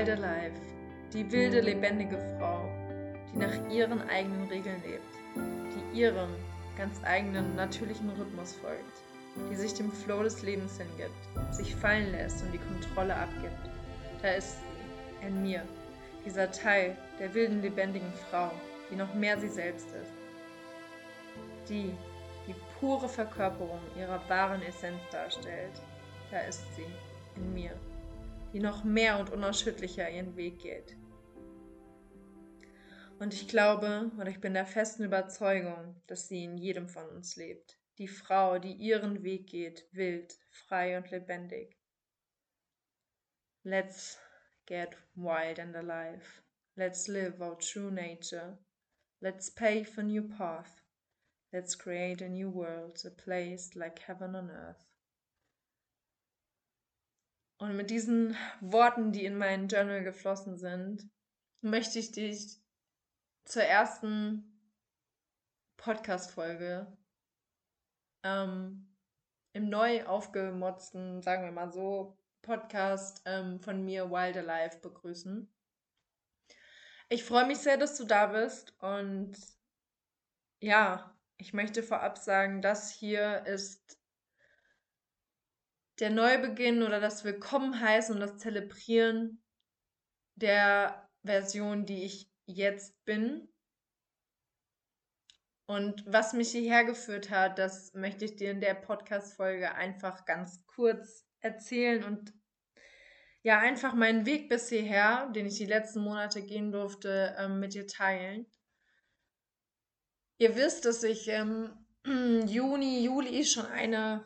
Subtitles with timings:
[0.00, 0.54] Wild Alive,
[1.12, 2.66] die wilde, lebendige Frau,
[3.30, 5.04] die nach ihren eigenen Regeln lebt,
[5.36, 6.30] die ihrem
[6.78, 9.02] ganz eigenen, natürlichen Rhythmus folgt,
[9.50, 13.70] die sich dem Flow des Lebens hingibt, sich fallen lässt und die Kontrolle abgibt.
[14.22, 15.64] Da ist sie, in mir,
[16.24, 18.50] dieser Teil der wilden, lebendigen Frau,
[18.90, 20.12] die noch mehr sie selbst ist.
[21.68, 21.92] Die,
[22.46, 25.82] die pure Verkörperung ihrer wahren Essenz darstellt.
[26.30, 26.86] Da ist sie,
[27.36, 27.72] in mir,
[28.52, 30.96] die noch mehr und unerschütterlicher ihren Weg geht.
[33.18, 37.36] Und ich glaube oder ich bin der festen Überzeugung, dass sie in jedem von uns
[37.36, 37.78] lebt.
[37.98, 41.76] Die Frau, die ihren Weg geht, wild, frei und lebendig.
[43.62, 44.18] Let's
[44.64, 46.24] get wild and alive.
[46.76, 48.58] Let's live our true nature.
[49.20, 50.82] Let's pave a new path.
[51.52, 54.89] Let's create a new world, a place like heaven on earth.
[57.60, 61.10] Und mit diesen Worten, die in meinen Journal geflossen sind,
[61.60, 62.58] möchte ich dich
[63.44, 64.58] zur ersten
[65.76, 66.96] Podcast-Folge
[68.22, 68.96] ähm,
[69.52, 75.52] im neu aufgemotzten, sagen wir mal so, Podcast ähm, von mir Wild Alive begrüßen.
[77.10, 79.36] Ich freue mich sehr, dass du da bist und
[80.60, 83.99] ja, ich möchte vorab sagen, das hier ist
[86.00, 89.42] der Neubeginn oder das Willkommen heißen und das Zelebrieren
[90.34, 93.52] der Version, die ich jetzt bin.
[95.66, 100.64] Und was mich hierher geführt hat, das möchte ich dir in der Podcast-Folge einfach ganz
[100.66, 102.32] kurz erzählen und
[103.42, 107.74] ja, einfach meinen Weg bis hierher, den ich die letzten Monate gehen durfte, ähm, mit
[107.74, 108.46] dir teilen.
[110.38, 111.86] Ihr wisst, dass ich im
[112.46, 114.24] Juni, Juli schon eine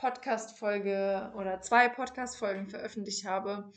[0.00, 3.70] Podcast-Folge oder zwei Podcast-Folgen veröffentlicht habe.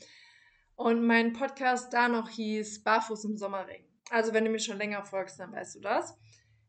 [0.76, 3.86] Und mein Podcast da noch hieß Barfuß im Sommerring.
[4.10, 6.18] Also, wenn du mir schon länger folgst, dann weißt du das.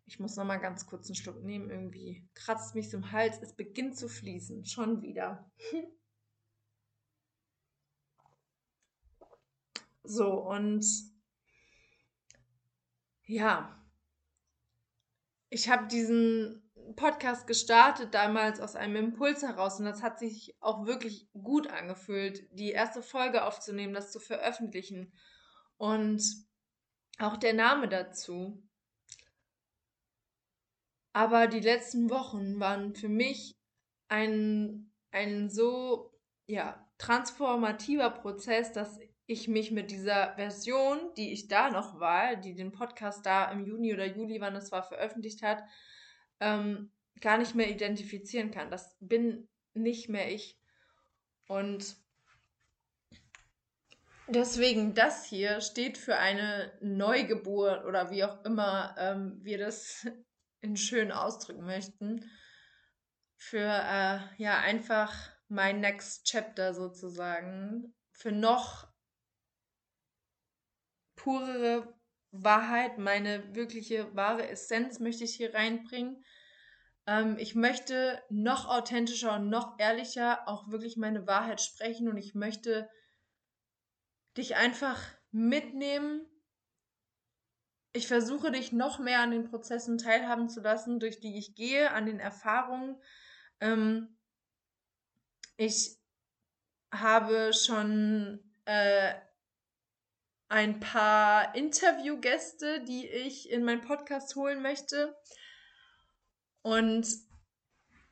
[0.06, 1.70] Ich muss noch mal ganz kurz einen Schluck nehmen.
[1.70, 3.41] Irgendwie kratzt mich im Hals.
[3.41, 4.66] Es beginnt zu fließen.
[4.66, 5.48] Schon wieder.
[10.03, 10.84] so, und
[13.22, 13.81] ja,
[15.48, 16.64] ich habe diesen
[16.97, 22.47] Podcast gestartet damals aus einem Impuls heraus und das hat sich auch wirklich gut angefühlt,
[22.53, 25.12] die erste Folge aufzunehmen, das zu veröffentlichen
[25.77, 26.22] und
[27.19, 28.62] auch der Name dazu.
[31.12, 33.56] Aber die letzten Wochen waren für mich
[34.09, 36.12] ein, ein so
[36.47, 42.55] ja, transformativer Prozess, dass ich mich mit dieser Version, die ich da noch war, die
[42.55, 45.62] den Podcast da im Juni oder Juli, wann es war, veröffentlicht hat,
[46.41, 46.91] ähm,
[47.21, 48.71] gar nicht mehr identifizieren kann.
[48.71, 50.59] Das bin nicht mehr ich.
[51.47, 51.97] Und
[54.28, 60.06] deswegen, das hier steht für eine Neugeburt oder wie auch immer ähm, wir das
[60.61, 62.31] in schön ausdrücken möchten.
[63.37, 65.12] Für äh, ja einfach
[65.49, 67.95] mein Next Chapter sozusagen.
[68.12, 68.89] Für noch
[71.16, 71.94] purere
[72.43, 76.25] Wahrheit, meine wirkliche wahre Essenz möchte ich hier reinbringen.
[77.06, 82.34] Ähm, ich möchte noch authentischer und noch ehrlicher auch wirklich meine Wahrheit sprechen und ich
[82.34, 82.89] möchte
[84.37, 85.00] dich einfach
[85.31, 86.27] mitnehmen.
[87.93, 91.93] Ich versuche dich noch mehr an den Prozessen teilhaben zu lassen, durch die ich gehe,
[91.93, 93.01] an den Erfahrungen.
[93.61, 94.16] Ähm,
[95.56, 96.01] ich
[96.91, 99.15] habe schon äh,
[100.54, 105.16] ein paar Interviewgäste, die ich in meinen Podcast holen möchte.
[106.62, 107.09] Und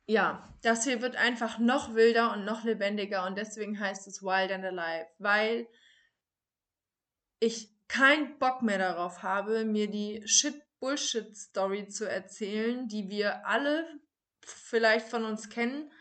[0.07, 4.51] ja, das hier wird einfach noch wilder und noch lebendiger und deswegen heißt es Wild
[4.51, 5.69] and Alive, weil
[7.39, 13.87] ich keinen Bock mehr darauf habe, mir die Shit-Bullshit-Story zu erzählen, die wir alle
[14.45, 15.93] vielleicht von uns kennen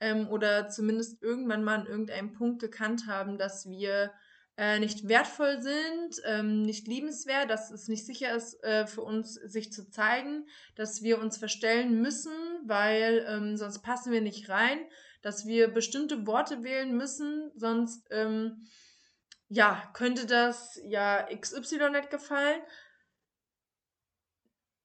[0.00, 4.14] ähm, oder zumindest irgendwann mal an irgendeinem Punkt gekannt haben, dass wir
[4.60, 9.32] äh, nicht wertvoll sind, ähm, nicht liebenswert, dass es nicht sicher ist äh, für uns,
[9.32, 12.34] sich zu zeigen, dass wir uns verstellen müssen,
[12.66, 14.78] weil ähm, sonst passen wir nicht rein,
[15.22, 18.66] dass wir bestimmte Worte wählen müssen, sonst ähm,
[19.48, 22.60] ja, könnte das ja XY nicht gefallen.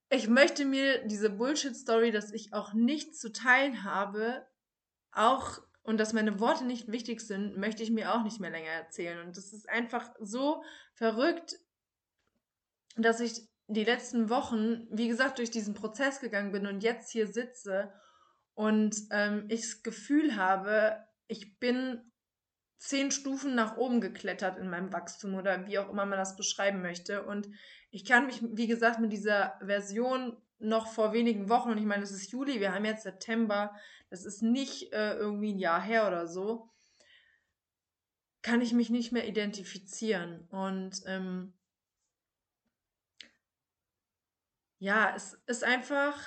[0.10, 4.48] Ich möchte mir diese Bullshit-Story, dass ich auch nichts zu teilen habe,
[5.12, 8.72] auch und dass meine Worte nicht wichtig sind, möchte ich mir auch nicht mehr länger
[8.72, 9.20] erzählen.
[9.26, 10.64] Und das ist einfach so
[10.96, 11.60] verrückt,
[12.98, 17.28] dass ich die letzten Wochen, wie gesagt, durch diesen Prozess gegangen bin und jetzt hier
[17.28, 17.94] sitze
[18.56, 20.98] und ähm, ich das Gefühl habe,
[21.28, 22.12] ich bin
[22.80, 26.82] zehn Stufen nach oben geklettert in meinem Wachstum oder wie auch immer man das beschreiben
[26.82, 27.24] möchte.
[27.26, 27.48] Und
[27.92, 32.04] ich kann mich, wie gesagt, mit dieser Version noch vor wenigen Wochen, und ich meine,
[32.04, 33.76] es ist Juli, wir haben jetzt September,
[34.10, 36.70] das ist nicht äh, irgendwie ein Jahr her oder so,
[38.42, 40.48] kann ich mich nicht mehr identifizieren.
[40.50, 41.54] Und ähm,
[44.80, 46.20] ja, es ist einfach,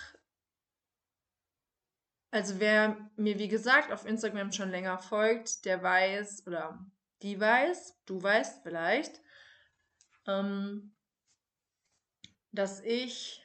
[2.30, 6.84] also wer mir wie gesagt auf Instagram schon länger folgt, der weiß oder
[7.22, 9.20] die weiß, du weißt vielleicht,
[10.26, 10.94] ähm,
[12.52, 13.44] dass ich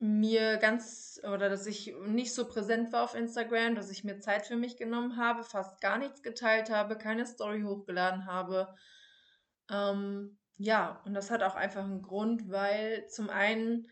[0.00, 4.46] mir ganz oder dass ich nicht so präsent war auf Instagram, dass ich mir Zeit
[4.46, 8.74] für mich genommen habe, fast gar nichts geteilt habe, keine Story hochgeladen habe.
[9.70, 13.88] Ähm, ja, und das hat auch einfach einen Grund, weil zum einen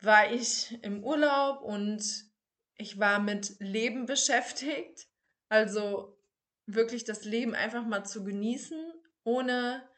[0.00, 2.02] war ich im Urlaub und
[2.76, 5.06] ich war mit Leben beschäftigt.
[5.48, 6.18] Also
[6.66, 8.80] wirklich das Leben einfach mal zu genießen,
[9.22, 9.88] ohne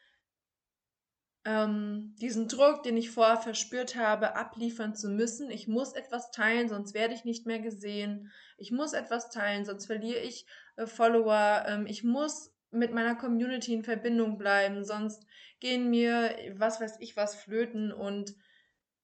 [1.45, 5.51] ähm, diesen Druck, den ich vorher verspürt habe, abliefern zu müssen.
[5.51, 8.31] Ich muss etwas teilen, sonst werde ich nicht mehr gesehen.
[8.57, 11.63] Ich muss etwas teilen, sonst verliere ich äh, Follower.
[11.67, 15.25] Ähm, ich muss mit meiner Community in Verbindung bleiben, sonst
[15.59, 17.93] gehen mir, was weiß ich, was flöten.
[17.93, 18.35] Und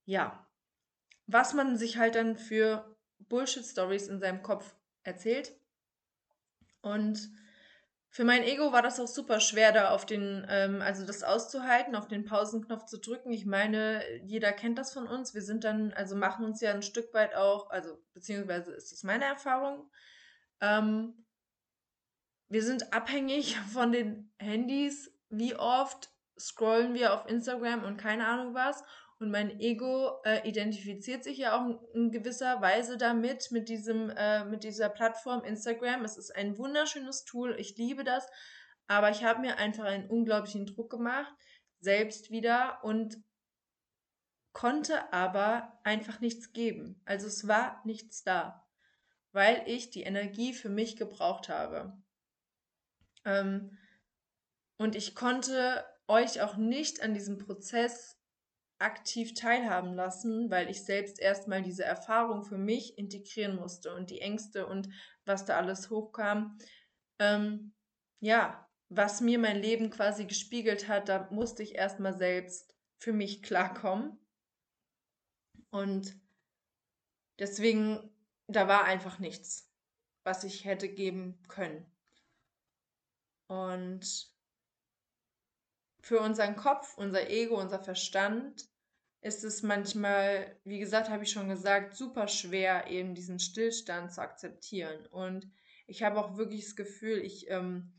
[0.06, 0.48] ja,
[1.28, 5.54] was man sich halt dann für Bullshit-Stories in seinem Kopf erzählt.
[6.82, 7.30] Und
[8.14, 11.96] für mein Ego war das auch super schwer, da auf den, ähm, also das auszuhalten,
[11.96, 13.32] auf den Pausenknopf zu drücken.
[13.32, 15.34] Ich meine, jeder kennt das von uns.
[15.34, 19.04] Wir sind dann, also machen uns ja ein Stück weit auch, also beziehungsweise ist das
[19.04, 19.90] meine Erfahrung.
[20.60, 21.26] Ähm,
[22.50, 25.10] wir sind abhängig von den Handys.
[25.30, 28.84] Wie oft scrollen wir auf Instagram und keine Ahnung was.
[29.22, 34.10] Und mein Ego äh, identifiziert sich ja auch in, in, gewisser Weise damit, mit, diesem,
[34.10, 36.04] äh, mit dieser Plattform Instagram.
[36.04, 38.26] Es ist ein wunderschönes Tool, ich liebe das,
[38.88, 41.32] aber ich habe mir einfach einen unglaublichen Druck gemacht,
[41.82, 43.16] selbst wieder und
[44.54, 47.00] konnte aber einfach nichts geben.
[47.06, 48.68] Also es war nichts da,
[49.34, 51.96] weil ich die Energie für mich gebraucht habe.
[53.24, 53.78] Ähm,
[54.78, 58.18] und ich konnte euch auch nicht an diesem Prozess
[58.82, 64.22] aktiv teilhaben lassen, weil ich selbst erstmal diese Erfahrung für mich integrieren musste und die
[64.22, 64.90] Ängste und
[65.26, 66.58] was da alles hochkam.
[67.20, 67.74] Ähm,
[68.20, 73.42] ja, was mir mein Leben quasi gespiegelt hat, da musste ich erstmal selbst für mich
[73.42, 74.18] klarkommen.
[75.70, 76.16] Und
[77.40, 78.14] deswegen,
[78.48, 79.72] da war einfach nichts,
[80.24, 81.86] was ich hätte geben können.
[83.48, 84.32] Und
[86.02, 88.71] für unseren Kopf, unser Ego, unser Verstand
[89.22, 94.22] ist es manchmal, wie gesagt, habe ich schon gesagt, super schwer, eben diesen Stillstand zu
[94.22, 95.06] akzeptieren.
[95.08, 95.48] Und
[95.86, 97.94] ich habe auch wirklich das Gefühl, ich ähm,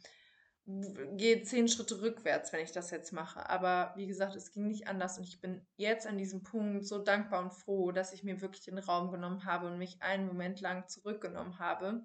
[0.65, 3.49] gehe zehn Schritte rückwärts, wenn ich das jetzt mache.
[3.49, 5.17] Aber wie gesagt, es ging nicht anders.
[5.17, 8.65] Und ich bin jetzt an diesem Punkt so dankbar und froh, dass ich mir wirklich
[8.65, 12.05] den Raum genommen habe und mich einen Moment lang zurückgenommen habe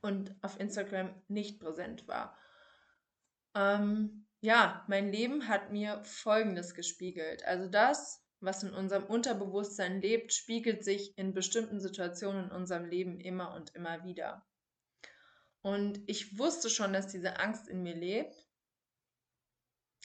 [0.00, 2.36] und auf Instagram nicht präsent war.
[3.54, 7.44] Ähm, ja, mein Leben hat mir Folgendes gespiegelt.
[7.44, 13.20] Also das, was in unserem Unterbewusstsein lebt, spiegelt sich in bestimmten Situationen in unserem Leben
[13.20, 14.46] immer und immer wieder.
[15.62, 18.46] Und ich wusste schon, dass diese Angst in mir lebt.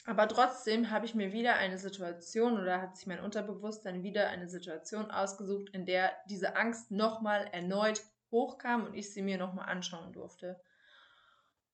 [0.06, 4.48] Aber trotzdem habe ich mir wieder eine Situation oder hat sich mein Unterbewusstsein wieder eine
[4.48, 10.12] Situation ausgesucht, in der diese Angst nochmal erneut hochkam und ich sie mir nochmal anschauen
[10.12, 10.60] durfte.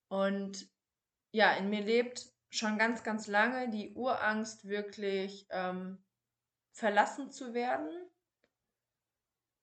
[0.08, 0.68] Und
[1.32, 5.98] ja, in mir lebt schon ganz, ganz lange die Urangst, wirklich ähm,
[6.72, 7.88] verlassen zu werden,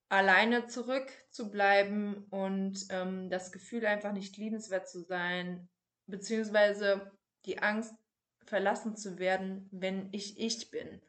[0.08, 5.68] alleine zurückzubleiben und ähm, das Gefühl einfach nicht liebenswert zu sein,
[6.06, 7.12] beziehungsweise
[7.44, 7.94] die Angst,
[8.44, 11.02] verlassen zu werden, wenn ich ich bin.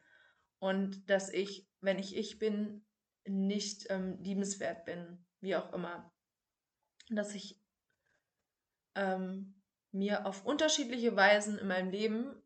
[0.58, 2.84] Und dass ich, wenn ich ich bin,
[3.26, 6.12] nicht ähm, liebenswert bin, wie auch immer.
[7.08, 7.58] Dass ich
[8.94, 9.59] ähm,
[9.92, 12.42] mir auf unterschiedliche Weisen in meinem Leben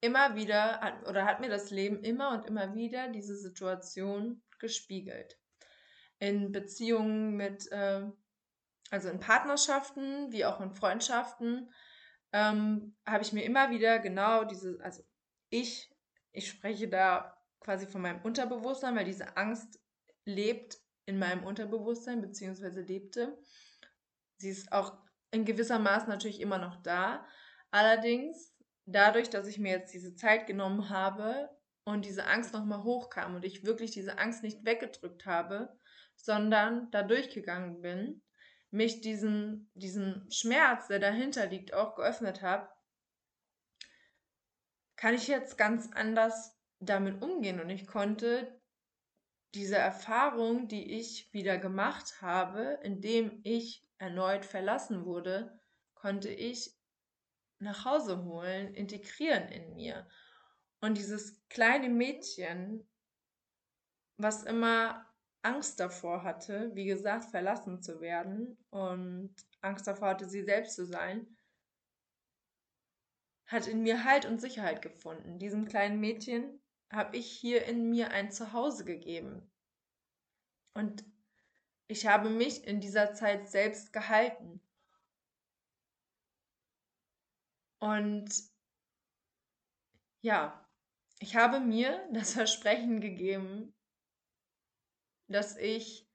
[0.00, 5.38] immer wieder oder hat mir das Leben immer und immer wieder diese Situation gespiegelt.
[6.18, 8.02] In Beziehungen mit, äh,
[8.90, 11.70] also in Partnerschaften wie auch in Freundschaften,
[12.32, 15.02] ähm, habe ich mir immer wieder genau diese, also
[15.50, 15.90] ich,
[16.32, 19.80] ich spreche da quasi von meinem Unterbewusstsein, weil diese Angst
[20.24, 23.38] lebt in meinem Unterbewusstsein, beziehungsweise lebte.
[24.38, 24.98] Sie ist auch
[25.30, 27.26] in gewisser Maß natürlich immer noch da.
[27.70, 28.54] Allerdings,
[28.86, 31.50] dadurch, dass ich mir jetzt diese Zeit genommen habe
[31.84, 35.78] und diese Angst nochmal hochkam und ich wirklich diese Angst nicht weggedrückt habe,
[36.14, 38.22] sondern da durchgegangen bin,
[38.70, 42.68] mich diesen, diesen Schmerz, der dahinter liegt, auch geöffnet habe,
[44.96, 47.60] kann ich jetzt ganz anders damit umgehen.
[47.60, 48.60] Und ich konnte
[49.54, 55.58] diese Erfahrung, die ich wieder gemacht habe, indem ich erneut verlassen wurde,
[55.94, 56.74] konnte ich
[57.58, 60.08] nach Hause holen, integrieren in mir.
[60.80, 62.86] Und dieses kleine Mädchen,
[64.18, 65.06] was immer
[65.42, 70.84] Angst davor hatte, wie gesagt, verlassen zu werden und Angst davor hatte, sie selbst zu
[70.84, 71.36] sein,
[73.46, 75.38] hat in mir Halt und Sicherheit gefunden.
[75.38, 76.60] Diesem kleinen Mädchen
[76.90, 79.50] habe ich hier in mir ein Zuhause gegeben.
[80.74, 81.04] Und
[81.88, 84.60] ich habe mich in dieser Zeit selbst gehalten.
[87.78, 88.30] Und
[90.22, 90.68] ja,
[91.20, 93.74] ich habe mir das Versprechen gegeben,
[95.28, 96.06] dass ich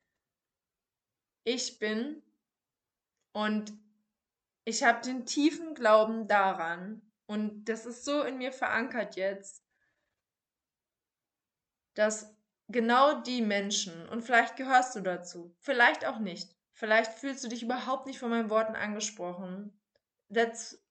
[1.44, 2.22] ich bin
[3.34, 3.74] und
[4.64, 9.66] ich habe den tiefen Glauben daran und das ist so in mir verankert jetzt,
[11.96, 12.36] dass
[12.72, 17.64] genau die Menschen, und vielleicht gehörst du dazu, vielleicht auch nicht, vielleicht fühlst du dich
[17.64, 19.80] überhaupt nicht von meinen Worten angesprochen.
[20.34, 20.84] That's,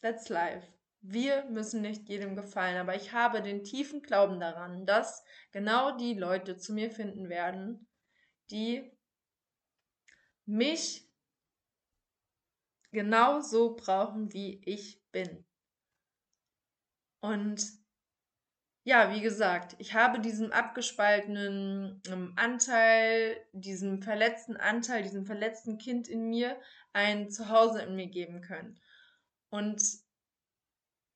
[0.00, 0.66] that's life.
[1.00, 5.22] Wir müssen nicht jedem gefallen, aber ich habe den tiefen Glauben daran, dass
[5.52, 7.86] genau die Leute zu mir finden werden,
[8.50, 8.90] die
[10.46, 11.10] mich
[12.90, 15.44] genau so brauchen, wie ich bin.
[17.20, 17.83] Und
[18.86, 26.06] ja, wie gesagt, ich habe diesem abgespaltenen ähm, Anteil, diesem verletzten Anteil, diesem verletzten Kind
[26.06, 26.60] in mir
[26.92, 28.78] ein Zuhause in mir geben können.
[29.48, 29.82] Und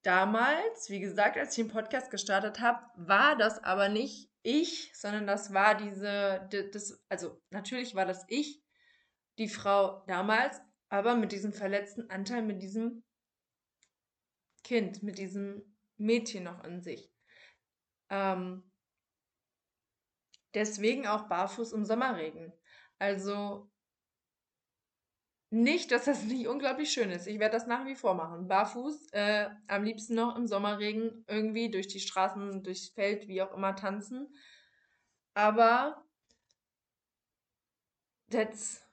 [0.03, 5.27] damals, wie gesagt, als ich den Podcast gestartet habe, war das aber nicht ich, sondern
[5.27, 8.63] das war diese, das, also natürlich war das ich,
[9.37, 10.59] die Frau damals,
[10.89, 13.05] aber mit diesem verletzten Anteil, mit diesem
[14.65, 17.13] Kind, mit diesem Mädchen noch in sich.
[18.11, 18.63] Ähm,
[20.55, 22.53] deswegen auch barfuß im Sommerregen.
[22.99, 23.71] Also
[25.51, 27.27] nicht, dass das nicht unglaublich schön ist.
[27.27, 28.49] Ich werde das nach wie vor machen.
[28.49, 33.53] Barfuß, äh, am liebsten noch im Sommerregen irgendwie durch die Straßen, durchs Feld, wie auch
[33.55, 34.29] immer tanzen.
[35.35, 36.05] Aber
[38.31, 38.85] that's,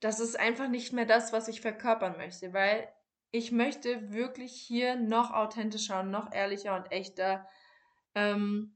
[0.00, 2.92] das ist einfach nicht mehr das, was ich verkörpern möchte, weil
[3.30, 7.46] ich möchte wirklich hier noch authentischer und noch ehrlicher und echter
[8.16, 8.74] ähm,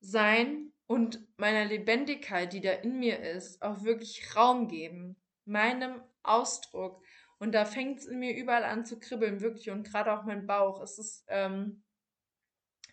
[0.00, 7.02] sein und meiner Lebendigkeit, die da in mir ist, auch wirklich Raum geben meinem Ausdruck.
[7.38, 9.70] Und da fängt es in mir überall an zu kribbeln, wirklich.
[9.70, 10.80] Und gerade auch mein Bauch.
[10.82, 11.82] Es ist, ähm,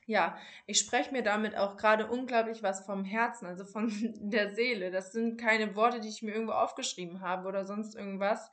[0.06, 3.92] ja, ich spreche mir damit auch gerade unglaublich was vom Herzen, also von
[4.22, 4.90] der Seele.
[4.92, 8.52] Das sind keine Worte, die ich mir irgendwo aufgeschrieben habe oder sonst irgendwas.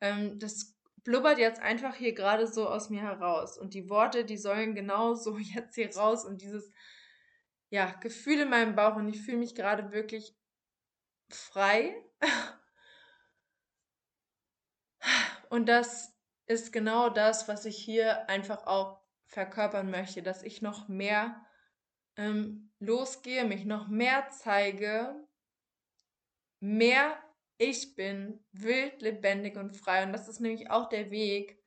[0.00, 3.58] Ähm, das blubbert jetzt einfach hier gerade so aus mir heraus.
[3.58, 6.72] Und die Worte, die sollen genau so jetzt hier raus und dieses,
[7.70, 8.96] ja, Gefühl in meinem Bauch.
[8.96, 10.34] Und ich fühle mich gerade wirklich
[11.30, 11.94] frei
[15.50, 16.14] Und das
[16.46, 21.44] ist genau das, was ich hier einfach auch verkörpern möchte, dass ich noch mehr
[22.16, 25.14] ähm, losgehe, mich noch mehr zeige,
[26.60, 27.18] mehr
[27.58, 30.04] ich bin, wild, lebendig und frei.
[30.04, 31.58] Und das ist nämlich auch der Weg.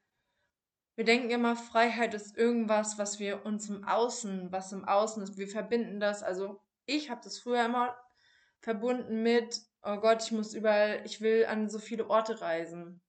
[0.96, 5.38] Wir denken immer, Freiheit ist irgendwas, was wir uns im Außen, was im Außen ist.
[5.38, 6.24] Wir verbinden das.
[6.24, 7.98] Also ich habe das früher immer
[8.62, 13.02] verbunden mit, oh Gott, ich muss überall, ich will an so viele Orte reisen.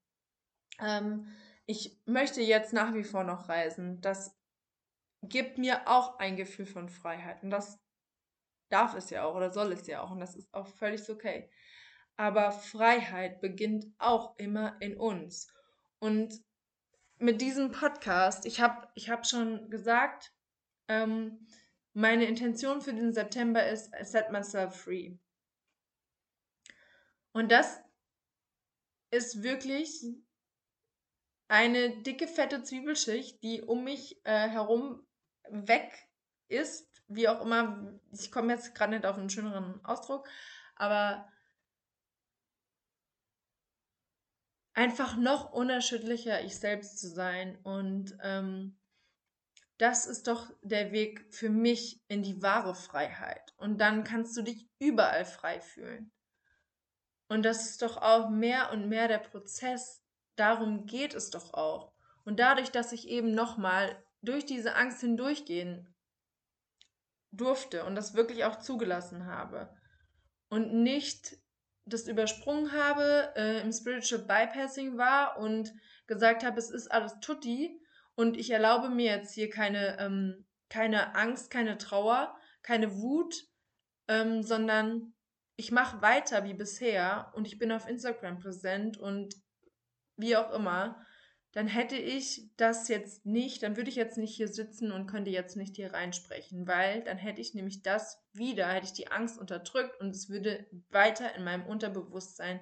[0.80, 1.26] Ähm,
[1.66, 4.00] ich möchte jetzt nach wie vor noch reisen.
[4.00, 4.36] Das
[5.22, 7.42] gibt mir auch ein Gefühl von Freiheit.
[7.42, 7.78] Und das
[8.68, 10.10] darf es ja auch oder soll es ja auch.
[10.10, 11.50] Und das ist auch völlig okay.
[12.22, 15.48] Aber Freiheit beginnt auch immer in uns.
[15.98, 16.40] Und
[17.18, 20.32] mit diesem Podcast, ich habe ich hab schon gesagt,
[20.86, 21.48] ähm,
[21.94, 25.16] meine Intention für den September ist, I set myself free.
[27.32, 27.80] Und das
[29.10, 30.04] ist wirklich
[31.48, 35.04] eine dicke, fette Zwiebelschicht, die um mich äh, herum
[35.50, 35.92] weg
[36.46, 37.02] ist.
[37.08, 40.28] Wie auch immer, ich komme jetzt gerade nicht auf einen schöneren Ausdruck,
[40.76, 41.28] aber
[44.74, 47.58] einfach noch unerschütterlicher ich selbst zu sein.
[47.62, 48.78] Und ähm,
[49.78, 53.54] das ist doch der Weg für mich in die wahre Freiheit.
[53.56, 56.12] Und dann kannst du dich überall frei fühlen.
[57.28, 60.02] Und das ist doch auch mehr und mehr der Prozess,
[60.36, 61.92] darum geht es doch auch.
[62.24, 65.92] Und dadurch, dass ich eben nochmal durch diese Angst hindurchgehen
[67.32, 69.74] durfte und das wirklich auch zugelassen habe
[70.50, 71.38] und nicht
[71.84, 75.72] das übersprungen habe, äh, im Spiritual Bypassing war und
[76.06, 77.80] gesagt habe, es ist alles tutti
[78.14, 83.34] und ich erlaube mir jetzt hier keine, ähm, keine Angst, keine Trauer, keine Wut,
[84.08, 85.14] ähm, sondern
[85.56, 89.34] ich mache weiter wie bisher und ich bin auf Instagram präsent und
[90.16, 91.04] wie auch immer,
[91.52, 95.30] dann hätte ich das jetzt nicht, dann würde ich jetzt nicht hier sitzen und könnte
[95.30, 99.38] jetzt nicht hier reinsprechen, weil dann hätte ich nämlich das wieder, hätte ich die Angst
[99.38, 102.60] unterdrückt und es würde weiter in meinem Unterbewusstsein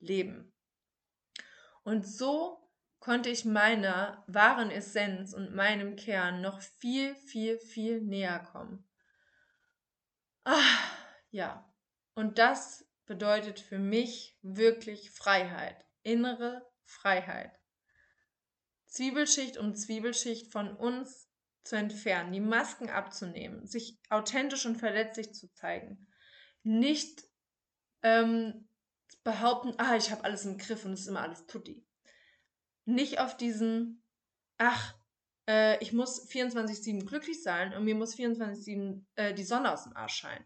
[0.00, 0.50] leben.
[1.84, 2.58] Und so
[3.00, 8.88] konnte ich meiner wahren Essenz und meinem Kern noch viel, viel, viel näher kommen.
[10.44, 10.78] Ah,
[11.30, 11.70] ja.
[12.14, 17.61] Und das bedeutet für mich wirklich Freiheit, innere Freiheit.
[18.92, 21.26] Zwiebelschicht um Zwiebelschicht von uns
[21.64, 26.06] zu entfernen, die Masken abzunehmen, sich authentisch und verletzlich zu zeigen.
[26.62, 27.24] Nicht
[28.02, 28.68] ähm,
[29.24, 31.86] behaupten, ah, ich habe alles im Griff und es ist immer alles tutti.
[32.84, 34.04] Nicht auf diesen,
[34.58, 34.94] ach,
[35.48, 39.96] äh, ich muss 24-7 glücklich sein und mir muss 24-7 äh, die Sonne aus dem
[39.96, 40.44] Arsch scheinen.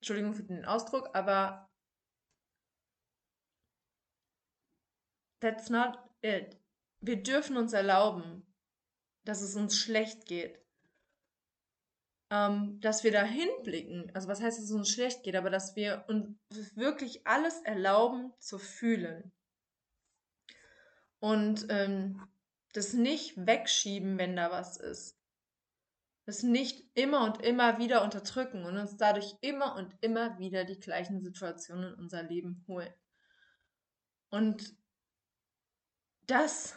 [0.00, 1.68] Entschuldigung für den Ausdruck, aber
[5.40, 6.59] that's not it.
[7.00, 8.46] Wir dürfen uns erlauben,
[9.24, 10.58] dass es uns schlecht geht.
[12.30, 14.10] Ähm, dass wir da hinblicken.
[14.14, 16.36] Also was heißt, dass es uns schlecht geht, aber dass wir uns
[16.76, 19.32] wirklich alles erlauben zu fühlen.
[21.18, 22.28] Und ähm,
[22.72, 25.20] das nicht wegschieben, wenn da was ist
[26.30, 30.78] es nicht immer und immer wieder unterdrücken und uns dadurch immer und immer wieder die
[30.78, 32.92] gleichen Situationen in unser Leben holen.
[34.30, 34.76] Und
[36.26, 36.76] das,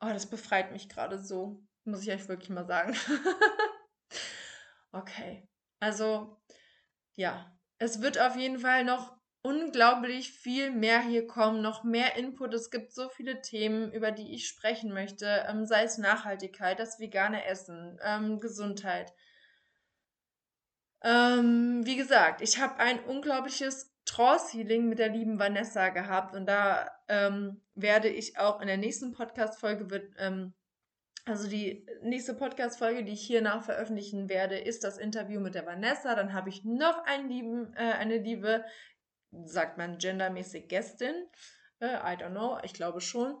[0.00, 2.96] oh, das befreit mich gerade so, muss ich euch wirklich mal sagen.
[4.92, 5.48] okay,
[5.80, 6.36] also
[7.14, 12.52] ja, es wird auf jeden Fall noch unglaublich viel mehr hier kommen, noch mehr Input.
[12.52, 17.00] Es gibt so viele Themen, über die ich sprechen möchte, ähm, sei es Nachhaltigkeit, das
[17.00, 19.12] vegane Essen, ähm, Gesundheit.
[21.02, 26.90] Ähm, wie gesagt, ich habe ein unglaubliches Trance-Healing mit der lieben Vanessa gehabt und da
[27.08, 30.54] ähm, werde ich auch in der nächsten Podcast-Folge ähm,
[31.26, 35.66] also die nächste Podcast-Folge, die ich hier nach veröffentlichen werde, ist das Interview mit der
[35.66, 36.14] Vanessa.
[36.14, 38.64] Dann habe ich noch einen lieben, äh, eine liebe
[39.44, 41.14] sagt man gendermäßig Gästin?
[41.78, 43.36] Äh, I don't know, ich glaube schon.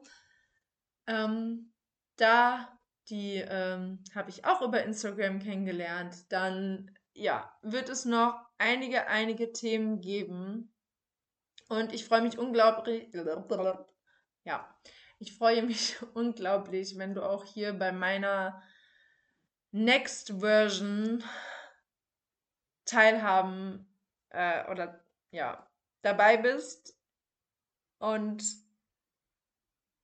[1.06, 1.72] Ähm,
[2.16, 6.30] da, die ähm, habe ich auch über Instagram kennengelernt.
[6.30, 10.72] Dann, ja, wird es noch einige, einige Themen geben.
[11.68, 13.10] Und ich freue mich unglaublich,
[14.44, 14.74] ja,
[15.18, 18.62] ich freue mich unglaublich, wenn du auch hier bei meiner
[19.72, 21.22] Next Version
[22.84, 23.86] teilhaben
[24.30, 25.70] äh, oder ja,
[26.02, 26.98] dabei bist.
[27.98, 28.42] Und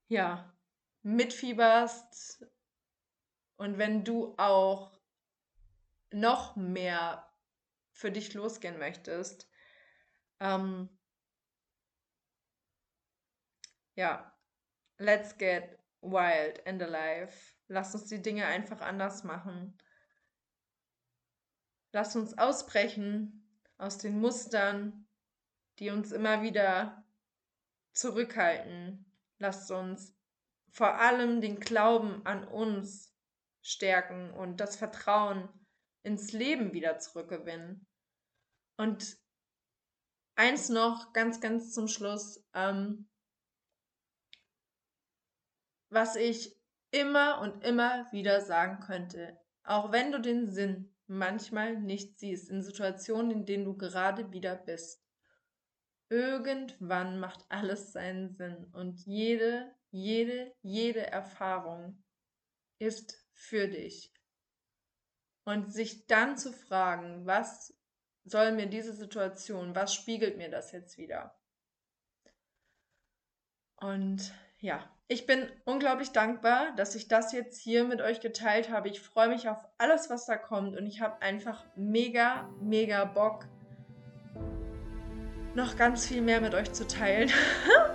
[0.09, 0.55] ja,
[1.03, 2.47] mitfieberst.
[3.57, 5.01] Und wenn du auch
[6.13, 7.27] noch mehr
[7.91, 9.51] für dich losgehen möchtest,
[10.41, 10.96] ähm,
[13.97, 14.33] ja,
[14.99, 17.33] let's get wild and alive.
[17.69, 19.77] Lass uns die Dinge einfach anders machen.
[21.93, 25.09] Lass uns ausbrechen aus den Mustern,
[25.79, 27.05] die uns immer wieder
[27.93, 29.11] zurückhalten.
[29.39, 30.15] Lasst uns
[30.71, 33.15] vor allem den Glauben an uns
[33.63, 35.49] stärken und das Vertrauen
[36.03, 37.87] ins Leben wieder zurückgewinnen.
[38.77, 39.17] Und
[40.37, 43.09] eins noch ganz, ganz zum Schluss, ähm,
[45.91, 46.57] was ich
[46.91, 52.63] immer und immer wieder sagen könnte, auch wenn du den Sinn manchmal nicht siehst in
[52.63, 55.03] Situationen, in denen du gerade wieder bist.
[56.09, 62.03] Irgendwann macht alles seinen Sinn und jede, jede, jede Erfahrung
[62.79, 64.13] ist für dich.
[65.45, 67.77] Und sich dann zu fragen, was
[68.25, 71.37] soll mir diese Situation, was spiegelt mir das jetzt wieder?
[73.77, 74.33] Und
[74.67, 78.89] ja, ich bin unglaublich dankbar, dass ich das jetzt hier mit euch geteilt habe.
[78.89, 83.47] Ich freue mich auf alles, was da kommt und ich habe einfach mega, mega Bock,
[85.55, 87.31] noch ganz viel mehr mit euch zu teilen.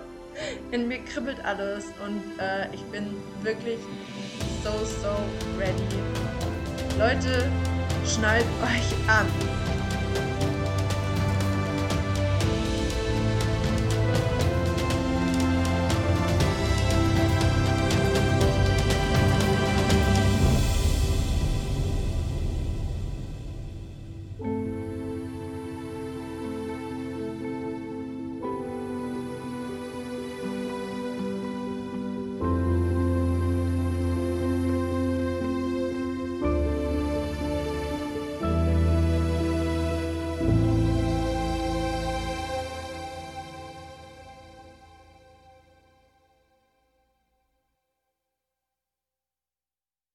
[0.72, 3.06] In mir kribbelt alles und äh, ich bin
[3.42, 3.80] wirklich
[4.64, 5.10] so, so
[5.60, 5.84] ready.
[6.98, 7.52] Leute,
[8.06, 9.28] schnallt euch an.